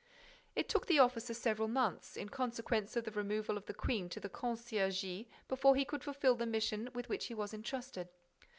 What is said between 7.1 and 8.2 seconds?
he was entrusted.